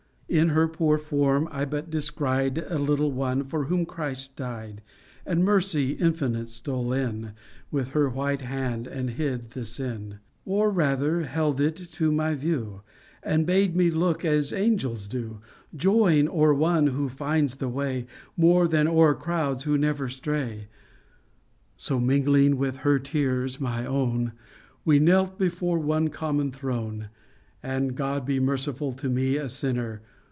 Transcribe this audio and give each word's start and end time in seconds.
AMIS, 0.33 0.39
THE 0.39 0.45
MISER 0.45 0.55
143 0.67 0.71
In 0.71 0.71
her 0.71 0.77
poor 0.77 0.97
form 0.97 1.49
I 1.51 1.65
but 1.65 1.89
descried 1.89 2.57
A 2.69 2.77
little 2.79 3.11
one 3.11 3.43
for 3.43 3.65
whom 3.65 3.85
Christ 3.85 4.37
died, 4.37 4.81
And 5.25 5.43
Mercy 5.43 5.91
infinite 5.91 6.47
stole 6.47 6.93
in, 6.93 7.33
With 7.69 7.89
her 7.89 8.07
white 8.09 8.39
hand 8.39 8.87
and 8.87 9.09
hid 9.09 9.51
the 9.51 9.65
sin; 9.65 10.19
Or, 10.45 10.69
rather, 10.71 11.23
held 11.23 11.59
it 11.59 11.75
to 11.75 12.13
my 12.13 12.33
view 12.35 12.81
And 13.21 13.45
bade 13.45 13.75
me 13.75 13.89
look 13.91 14.23
as 14.23 14.53
angels 14.53 15.05
do, 15.07 15.41
â 15.73 15.77
Joying 15.77 16.29
o'er 16.29 16.53
one 16.53 16.87
who 16.87 17.09
finds 17.09 17.57
the 17.57 17.67
way 17.67 18.05
More 18.37 18.69
than 18.69 18.87
o'er 18.87 19.13
crowds 19.13 19.63
who 19.65 19.77
never 19.77 20.07
stray. 20.07 20.69
So, 21.75 21.99
mingling 21.99 22.55
with 22.55 22.77
her 22.77 22.99
tears 22.99 23.59
my 23.59 23.85
own, 23.85 24.31
We 24.85 24.97
knelt 24.97 25.37
before 25.37 25.79
one 25.79 26.07
common 26.07 26.53
throne 26.53 27.09
And," 27.61 27.95
God 27.97 28.25
be 28.25 28.39
merciful 28.39 28.93
to 28.93 29.09
me, 29.09 29.35
A 29.35 29.49
sinner 29.49 30.01